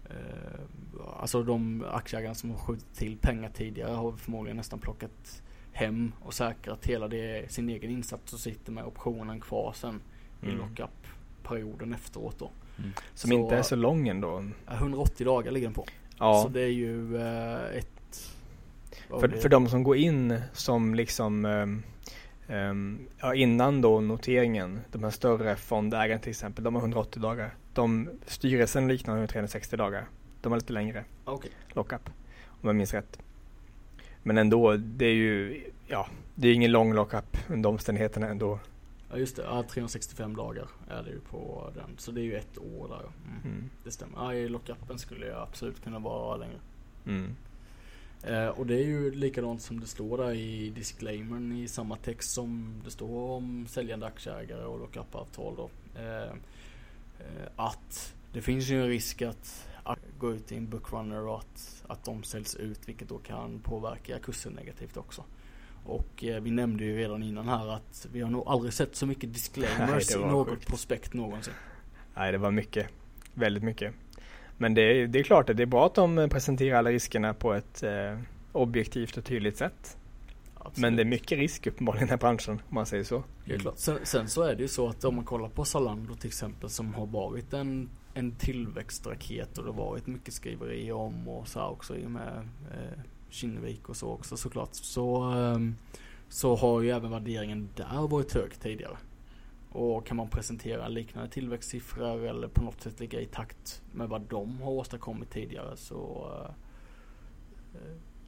[0.05, 0.61] eh,
[1.21, 6.35] Alltså de aktieägarna som har skjutit till pengar tidigare har förmodligen nästan plockat hem och
[6.35, 10.01] säkrat hela det, sin egen insats och sitter med optionen kvar sen
[10.43, 10.55] mm.
[10.55, 12.51] i lockup-perioden efteråt då.
[13.15, 14.45] Som så, inte är så lång ändå.
[14.69, 15.87] 180 dagar ligger den på.
[16.19, 16.43] Ja.
[16.43, 18.35] Så det är ju eh, ett...
[19.09, 21.67] För, för de som går in som liksom eh,
[22.51, 27.55] Um, ja, innan då noteringen, de här större fondägarna till exempel, de har 180 dagar.
[27.75, 30.09] De, styrelsen har 360 dagar.
[30.43, 31.51] De har lite längre okay.
[31.69, 32.11] lockup,
[32.47, 33.19] om jag minns rätt.
[34.23, 38.59] Men ändå, det är ju, ja, det är ingen lång lockup under omständigheterna ändå.
[39.11, 41.99] Ja just det, ja, 365 dagar är det ju på den.
[41.99, 43.01] Så det är ju ett år där.
[43.01, 43.55] Mm.
[43.55, 43.71] Mm.
[43.85, 44.19] Det stämmer.
[44.19, 46.61] Ja, i lockupen skulle jag absolut kunna vara längre.
[47.07, 47.37] Mm.
[48.23, 52.31] Eh, och det är ju likadant som det står där i disclaimern i samma text
[52.31, 55.71] som det står om säljande aktieägare och lockup-avtal då.
[56.01, 56.33] Eh,
[57.19, 61.39] eh, att det finns ju en risk att, att gå ut i en bookrunner och
[61.39, 65.25] att, att de säljs ut vilket då kan påverka kursen negativt också.
[65.89, 69.07] Och eh, vi nämnde ju redan innan här att vi har nog aldrig sett så
[69.07, 70.67] mycket disclaimers Nej, i något sjukt.
[70.67, 71.55] prospekt någonsin.
[72.17, 72.87] Nej det var mycket.
[73.35, 73.95] Väldigt mycket.
[74.57, 77.35] Men det är, det är klart att det är bra att de presenterar alla riskerna
[77.35, 78.19] på ett eh,
[78.53, 79.97] objektivt och tydligt sätt.
[80.55, 80.79] Absolut.
[80.79, 83.23] Men det är mycket risk uppenbarligen i den här branschen om man säger så.
[83.47, 83.61] Mm.
[83.61, 83.79] Klart.
[83.79, 86.71] Sen, sen, så är det ju så att om man kollar på Zalando till exempel
[86.71, 91.61] som har varit en, en tillväxtraket och det har varit mycket skriverier om och så
[91.61, 92.99] här också i och med eh,
[93.31, 94.75] Kinnevik och så också såklart.
[94.75, 95.77] Så, ehm,
[96.29, 98.97] så har ju även värderingen där varit hög tidigare.
[99.71, 104.21] Och kan man presentera liknande tillväxtsiffror eller på något sätt ligga i takt med vad
[104.21, 106.55] de har åstadkommit tidigare så eh,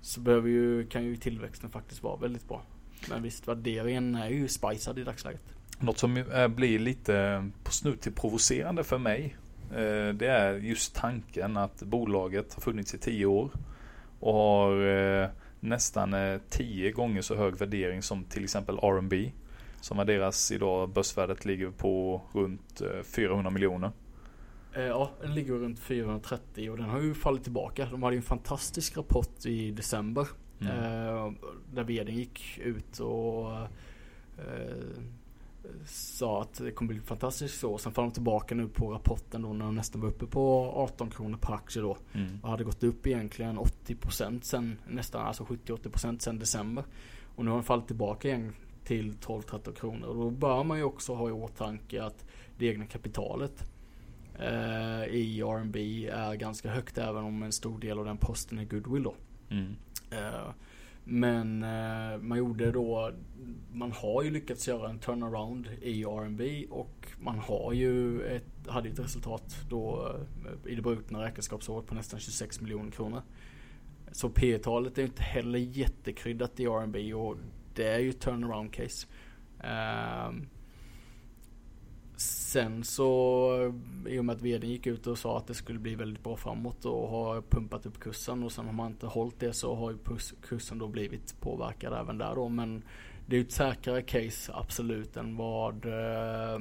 [0.03, 2.63] så behöver ju, kan ju tillväxten faktiskt vara väldigt bra.
[3.09, 5.43] Men visst, värderingen är ju spicead i dagsläget.
[5.79, 9.37] Något som eh, blir lite på snut till provocerande för mig.
[9.71, 13.51] Eh, det är just tanken att bolaget har funnits i tio år
[14.20, 15.28] och har eh,
[15.61, 16.14] nästan
[16.48, 19.33] tio gånger så hög värdering som till exempel R&B
[19.80, 23.92] som värderas idag, börsvärdet ligger på runt 400 eh, miljoner.
[24.74, 27.88] Eh, ja, den ligger runt 430 och den har ju fallit tillbaka.
[27.90, 30.28] De hade ju en fantastisk rapport i december.
[30.61, 30.72] Mm.
[30.72, 31.33] Eh,
[31.72, 33.66] där vdn gick ut och eh,
[35.87, 37.79] sa att det kommer bli fantastiskt så.
[37.79, 41.11] Sen föll de tillbaka nu på rapporten då när de nästan var uppe på 18
[41.11, 41.96] kronor per aktie då.
[42.12, 42.38] Mm.
[42.42, 46.85] Och hade gått upp egentligen 80% sen nästan, alltså 70-80% sen december.
[47.37, 48.53] Och nu har den fallit tillbaka igen
[48.85, 50.07] till 12-13 kronor.
[50.09, 52.25] Och då bör man ju också ha i åtanke att
[52.59, 53.64] det egna kapitalet
[54.38, 58.64] eh, i R&B är ganska högt även om en stor del av den posten är
[58.64, 59.14] goodwill då.
[59.51, 59.77] Mm.
[60.11, 60.50] Eh,
[61.05, 63.13] men eh, man gjorde då,
[63.73, 68.89] man har ju lyckats göra en turnaround i R&B och man har ju ett, hade
[68.89, 70.13] ett resultat då
[70.67, 73.23] eh, i det brutna räkenskapsåret på nästan 26 miljoner kronor.
[74.13, 77.37] Så P talet är inte heller jättekryddat i R&B och
[77.75, 79.07] det är ju turnaround case.
[79.59, 80.49] Um,
[82.51, 83.73] sen så
[84.07, 86.37] i och med att vdn gick ut och sa att det skulle bli väldigt bra
[86.37, 89.91] framåt och har pumpat upp kursen och sen har man inte hållit det så har
[89.91, 89.99] ju
[90.43, 92.83] kursen då blivit påverkad även där då men
[93.27, 96.61] det är ju ett säkrare case absolut än vad eh,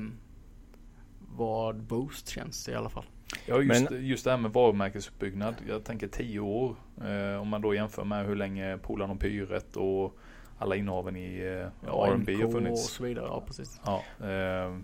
[1.35, 3.05] vad Boost känns i alla fall.
[3.45, 5.55] Ja just, Men, just det här med varumärkesuppbyggnad.
[5.67, 6.75] Jag tänker tio år.
[7.01, 10.17] Eh, om man då jämför med hur länge Polarn och Pyret och
[10.57, 12.85] alla innehaven i eh, ja, R&B har funnits.
[12.85, 13.81] och så vidare, ja precis.
[13.85, 14.77] Ja, eh,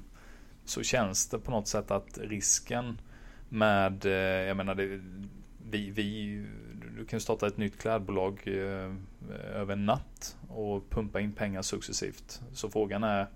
[0.65, 3.01] så känns det på något sätt att risken
[3.49, 4.11] med, eh,
[4.47, 5.01] jag menar det,
[5.69, 6.45] vi, vi,
[6.97, 8.93] du kan starta ett nytt klädbolag eh,
[9.53, 12.41] över en natt och pumpa in pengar successivt.
[12.53, 13.27] Så frågan är,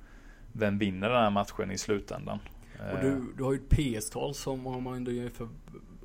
[0.53, 2.39] vem vinner den här matchen i slutändan?
[2.93, 5.47] Och du, du har ju ett PS-tal som om man ändå jämför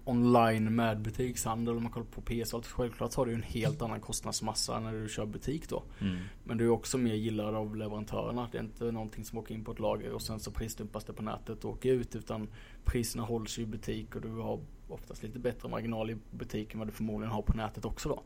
[0.04, 1.76] online med butikshandel.
[1.76, 5.08] Om man kollar på PS så självklart har du en helt annan kostnadsmassa när du
[5.08, 5.82] kör butik då.
[6.00, 6.16] Mm.
[6.44, 8.48] Men du är också mer gillad av leverantörerna.
[8.52, 11.12] Det är inte någonting som åker in på ett lager och sen så prisdumpas det
[11.12, 12.16] på nätet och åker ut.
[12.16, 12.48] Utan
[12.84, 16.88] priserna hålls i butik och du har oftast lite bättre marginal i butik än vad
[16.88, 18.22] du förmodligen har på nätet också då.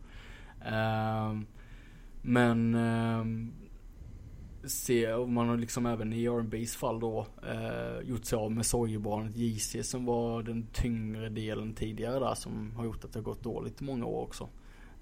[0.68, 1.40] Uh,
[2.22, 3.24] men uh,
[4.64, 8.66] se, och man har liksom även i R&B's fall då eh, gjort sig av med
[8.66, 13.24] sojabarnet JC som var den tyngre delen tidigare där som har gjort att det har
[13.24, 14.48] gått dåligt i många år också.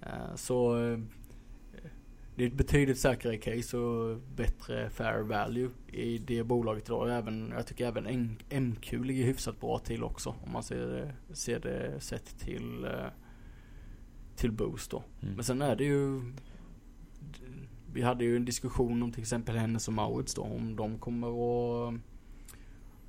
[0.03, 0.99] Eh, så eh,
[2.37, 7.17] det är ett betydligt säkrare case och bättre fair value i det bolaget idag.
[7.17, 11.61] Även, jag tycker även MQ ligger hyfsat bra till också om man ser det, ser
[11.61, 13.07] det sett till, eh,
[14.37, 15.03] till Boost då.
[15.23, 15.35] Mm.
[15.35, 16.21] Men sen är det ju
[17.97, 21.29] vi hade ju en diskussion om till exempel Hennes och Maurits då, om de kommer
[21.29, 21.95] att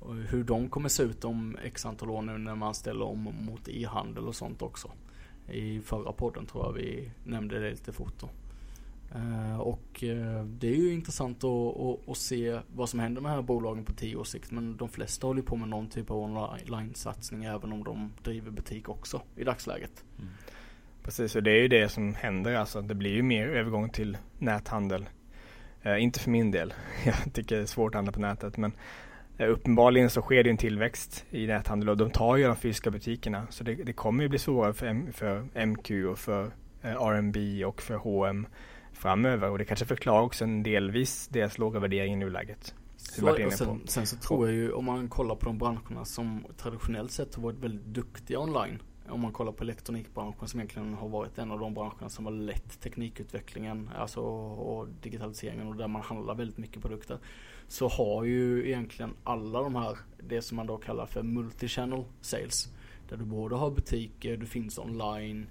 [0.02, 3.22] eh, hur de kommer se ut om x antal år nu när man ställer om
[3.40, 4.90] mot e-handel och sånt också.
[5.52, 8.28] I förra podden tror jag vi nämnde det lite fort då.
[9.18, 13.30] Eh, och eh, det är ju intressant att, att, att, se vad som händer med
[13.30, 14.50] de här bolagen på tio års sikt.
[14.50, 18.88] Men de flesta håller på med någon typ av online-satsning även om de driver butik
[18.88, 20.04] också i dagsläget.
[20.18, 20.30] Mm.
[21.08, 22.82] Precis, och det är ju det som händer alltså.
[22.82, 25.08] Det blir ju mer övergång till näthandel.
[25.82, 26.74] Eh, inte för min del.
[27.04, 28.72] Jag tycker det är svårt att handla på nätet men
[29.38, 32.90] eh, uppenbarligen så sker det en tillväxt i näthandel och de tar ju de fysiska
[32.90, 36.44] butikerna så det, det kommer ju bli svårare för, M, för MQ och för
[36.82, 38.46] eh, R&B och för H&M
[38.92, 42.74] framöver och det kanske förklarar också en delvis deras låga värdering i nuläget.
[42.96, 46.44] Så, och sen, sen, så tror jag ju om man kollar på de branscherna som
[46.56, 48.82] traditionellt sett har varit väldigt duktiga online.
[49.10, 52.32] Om man kollar på elektronikbranschen som egentligen har varit en av de branscherna som har
[52.32, 57.18] lett teknikutvecklingen alltså, och digitaliseringen och där man handlar väldigt mycket produkter.
[57.68, 62.68] Så har ju egentligen alla de här, det som man då kallar för multi-channel sales.
[63.08, 65.46] Där du både har butiker, du finns online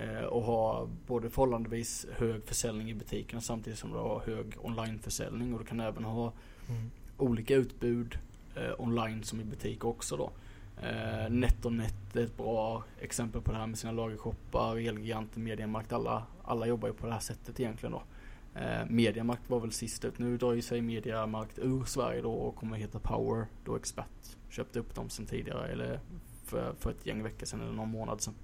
[0.00, 5.52] eh, och har både förhållandevis hög försäljning i butikerna samtidigt som du har hög onlineförsäljning
[5.52, 6.32] och du kan även ha
[6.68, 6.90] mm.
[7.18, 8.18] olika utbud
[8.56, 10.30] eh, online som i butik också då.
[10.82, 15.92] Eh, NetOnNet är ett bra exempel på det här med sina lagershoppar, Elgiganten, Mediamarkt.
[15.92, 18.02] Alla, alla jobbar ju på det här sättet egentligen då.
[18.60, 20.18] Eh, Mediamarkt var väl sist ut.
[20.18, 23.46] Nu drar ju sig Mediamarkt ur Sverige då och kommer heta Power.
[23.64, 26.00] Då Expert köpte upp dem sen tidigare eller
[26.44, 28.34] för, för ett gäng veckor sedan eller någon månad sedan.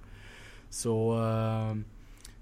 [0.69, 1.75] Så eh,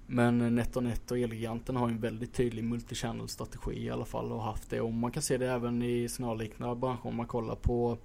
[0.06, 4.70] men NetOnNet och Elgiganten har en väldigt tydlig multichannel strategi i alla fall och haft
[4.70, 4.80] det.
[4.80, 7.98] Och man kan se det även i snarliknande branscher om man kollar på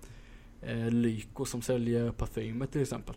[0.89, 3.15] Lyko som säljer parfymer till exempel.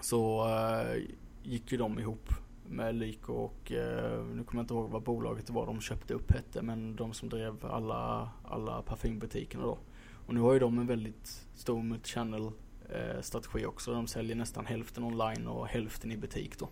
[0.00, 1.02] Så eh,
[1.42, 2.28] gick ju de ihop
[2.68, 6.32] med Lyko och eh, nu kommer jag inte ihåg vad bolaget var de köpte upp
[6.32, 9.78] hette men de som drev alla, alla parfymbutikerna då.
[10.26, 12.50] Och nu har ju de en väldigt stor multichannel
[12.88, 13.94] eh, strategi också.
[13.94, 16.68] De säljer nästan hälften online och hälften i butik då.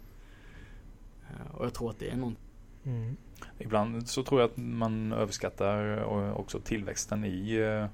[1.30, 2.36] Eh, och jag tror att det är någon
[2.84, 3.16] mm.
[3.58, 7.88] Ibland så tror jag att man överskattar också tillväxten i eh, Eh,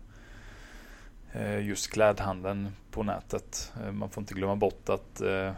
[1.36, 3.72] Eh, just klädhandeln på nätet.
[3.84, 5.52] Eh, man får inte glömma bort att eh,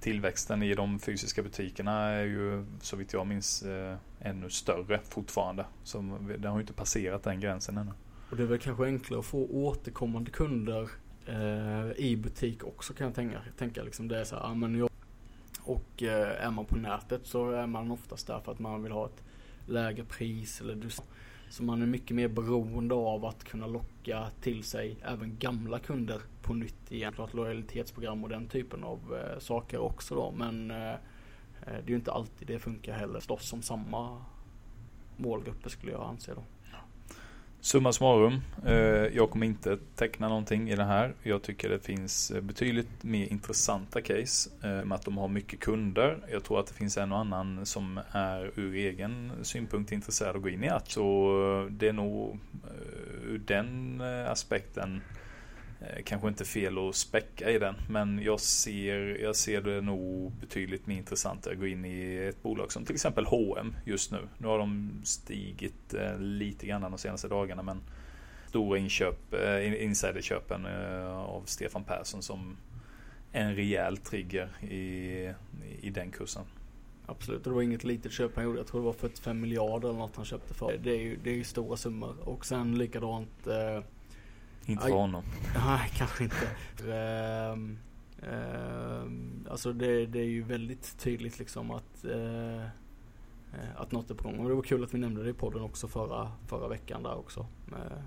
[0.00, 3.64] tillväxten i de fysiska butikerna är ju så vitt jag minns
[4.20, 5.64] ännu större fortfarande.
[5.84, 5.98] Så
[6.38, 7.92] den har ju inte passerat den gränsen ännu.
[8.30, 10.88] Och det är väl kanske enklare att få återkommande kunder
[11.96, 13.38] i butik också kan jag tänka.
[13.58, 14.90] tänka liksom det är så här, men jag,
[15.62, 19.06] och är man på nätet så är man oftast där för att man vill ha
[19.06, 19.22] ett
[19.66, 20.88] lägre pris eller du
[21.52, 26.20] så man är mycket mer beroende av att kunna locka till sig även gamla kunder
[26.42, 27.12] på nytt igen.
[27.12, 30.32] Klart lojalitetsprogram och den typen av eh, saker också då.
[30.36, 30.96] Men eh, eh
[31.62, 33.20] det är ju inte alltid det funkar heller.
[33.20, 34.24] Slåss som samma
[35.16, 36.42] målgrupper skulle jag anse då.
[37.64, 38.74] Summa summarum, eh,
[39.16, 41.14] jag kommer inte teckna någonting i det här.
[41.22, 45.60] Jag tycker det finns eh, betydligt mer intressanta case eh, med att de har mycket
[45.60, 46.18] kunder.
[46.32, 50.42] Jag tror att det finns en och annan som är ur egen synpunkt intresserad att
[50.42, 50.90] gå in i att.
[50.90, 52.38] Så det är nog
[53.26, 55.00] ur den aspekten
[55.82, 60.32] Eh, kanske inte fel att späcka i den, men jag ser, jag ser det nog
[60.32, 64.18] betydligt mer intressant att gå in i ett bolag som till exempel H&M just nu.
[64.38, 67.80] Nu har de stigit eh, lite grann de senaste dagarna, men
[68.48, 70.66] stora inköp, eh, insiderköpen
[71.06, 72.56] av Stefan Persson som
[73.32, 75.30] en rejäl trigger i,
[75.80, 76.42] i den kursen.
[77.06, 78.58] Absolut, och det var inget litet köp han gjorde.
[78.58, 80.78] Jag tror det var 45 miljarder eller något han köpte för.
[80.82, 82.14] Det är ju det är stora summor.
[82.24, 83.84] Och sen likadant eh,
[84.66, 85.22] inte för honom.
[85.54, 86.48] Nej, kanske inte.
[87.52, 87.78] Um,
[88.30, 92.66] um, alltså det, det, är ju väldigt tydligt liksom att, uh,
[93.76, 94.38] att något är på gång.
[94.38, 97.18] Och det var kul att vi nämnde det i podden också förra, förra veckan där
[97.18, 97.46] också.
[97.66, 98.02] Med,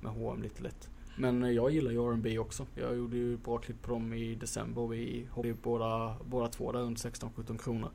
[0.00, 0.90] med H&M lite lätt.
[1.16, 2.66] Men jag gillar ju R&B också.
[2.74, 4.86] Jag gjorde ju bra klipp på dem i december.
[4.86, 7.90] Vi hoppade båda, båda två där runt 16-17 kronor.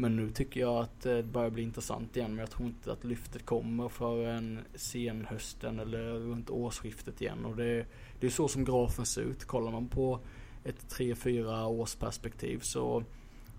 [0.00, 2.30] Men nu tycker jag att det börjar bli intressant igen.
[2.30, 7.44] Men jag tror inte att lyftet kommer förrän senhösten eller runt årsskiftet igen.
[7.44, 7.86] Och det,
[8.20, 9.44] det är så som grafen ser ut.
[9.44, 10.20] Kollar man på
[10.64, 13.04] ett 3-4 års perspektiv så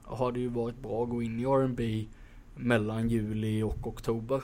[0.03, 2.05] har det ju varit bra att gå in i R&B
[2.55, 4.41] mellan juli och oktober.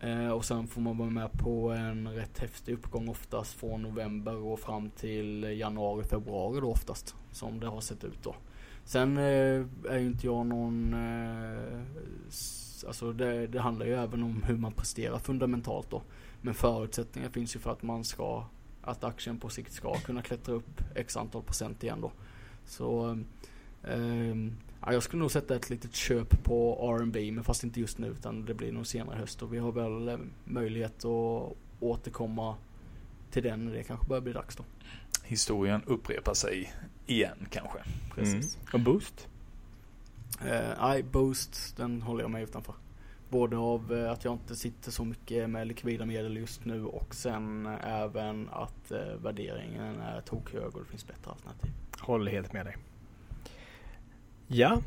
[0.00, 4.36] Eh, och sen får man vara med på en rätt häftig uppgång oftast från november
[4.36, 7.14] och fram till januari, februari då oftast.
[7.32, 8.34] Som det har sett ut då.
[8.86, 10.94] Sen eh, är ju inte jag någon...
[10.94, 11.82] Eh,
[12.86, 16.02] alltså det, det, handlar ju även om hur man presterar fundamentalt då.
[16.42, 18.44] Men förutsättningar finns ju för att man ska...
[18.82, 22.12] Att aktien på sikt ska kunna klättra upp x antal procent igen då.
[22.64, 23.18] Så...
[23.84, 24.36] Eh,
[24.80, 28.06] ja, jag skulle nog sätta ett litet köp på R&B men fast inte just nu
[28.06, 32.56] utan det blir nog senare i höst och vi har väl eh, möjlighet att återkomma
[33.30, 34.64] till den när det kanske börjar bli dags då
[35.26, 36.72] historien upprepar sig
[37.06, 37.78] igen kanske.
[38.14, 38.56] Precis.
[38.56, 38.68] Mm.
[38.72, 39.28] Och Boost?
[40.44, 42.74] Eh, nej, uh, Boost den håller jag mig utanför.
[43.28, 47.14] Både av uh, att jag inte sitter så mycket med likvida medel just nu och
[47.14, 51.70] sen uh, även att värderingen är tokhög och det finns bättre alternativ.
[52.00, 52.76] Håller helt med dig.
[54.46, 54.80] Ja,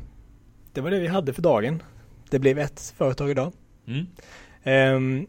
[0.72, 1.82] det var det vi hade för dagen.
[2.30, 3.52] Det blev ett företag idag.
[3.86, 4.06] Mm.
[4.62, 5.26] Ehm,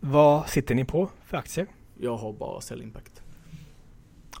[0.00, 1.66] vad sitter ni på för aktier?
[2.00, 3.21] Jag har bara Sell Impact.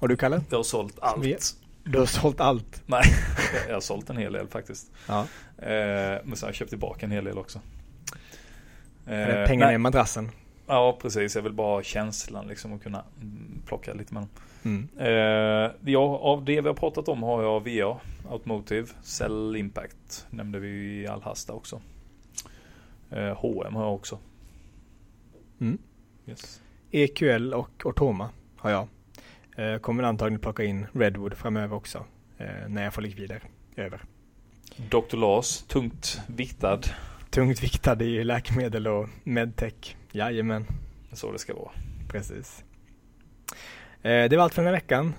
[0.02, 0.40] Och du Kalle?
[0.50, 1.56] Jag har sålt allt.
[1.84, 2.82] Du har sålt allt.
[2.86, 3.02] Nej,
[3.68, 4.92] jag har sålt en hel del faktiskt.
[5.08, 5.20] Ja.
[5.58, 5.68] Eh,
[6.24, 7.60] men sen har jag köpt tillbaka en hel del också.
[9.06, 10.30] Eh, Pengarna i madrassen.
[10.66, 11.34] Ja, precis.
[11.34, 14.28] Jag vill bara ha känslan liksom och kunna mm, plocka lite med dem.
[14.62, 14.88] Mm.
[14.98, 18.00] Eh, ja, av det vi har pratat om har jag VA,
[18.30, 21.80] Automotive, Cell Impact nämnde vi i all hast där också.
[23.10, 24.18] Eh, H&M har jag också.
[25.60, 25.78] Mm.
[26.26, 26.60] Yes.
[26.90, 28.88] EQL och Ortoma har jag.
[29.56, 32.04] Eh, kommer antagligen plocka in Redwood framöver också.
[32.38, 33.42] Eh, när jag får likvider
[33.76, 34.00] över.
[34.76, 35.16] Dr.
[35.16, 36.80] Lars, tungt viktad.
[37.30, 39.96] Tungt viktade i läkemedel och medtech.
[40.12, 40.66] Jajamän,
[41.12, 41.70] Så det ska vara.
[42.08, 42.64] precis.
[44.02, 45.14] Eh, det var allt för den här veckan.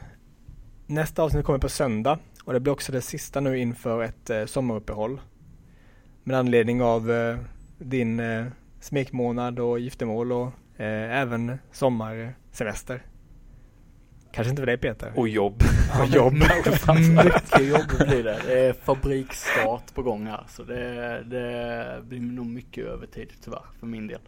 [0.87, 4.45] Nästa avsnitt kommer på söndag och det blir också det sista nu inför ett eh,
[4.45, 5.21] sommaruppehåll.
[6.23, 7.11] Med anledning av
[7.77, 8.21] din
[8.79, 13.01] smekmånad och giftermål och även sommarsemester.
[14.33, 15.13] Kanske inte för dig Peter?
[15.15, 15.63] Och jobb.
[16.01, 16.33] Och jobb.
[17.23, 18.39] Mycket jobb blir det.
[18.45, 20.43] Det är fabriksstart på gång här.
[20.49, 24.19] Så det, det blir nog mycket övertid tyvärr för min del.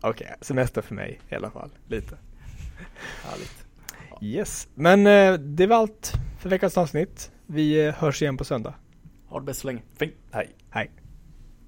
[0.00, 1.70] Okej, semester för mig i alla fall.
[1.86, 2.16] Lite.
[3.24, 3.66] Härligt.
[4.20, 7.30] Yes, men eh, det var allt för veckans avsnitt.
[7.46, 8.74] Vi eh, hörs igen på söndag.
[9.26, 9.82] Ha det bäst så länge.
[9.98, 10.14] Fint.
[10.30, 10.50] Hej.
[10.70, 10.90] Hej.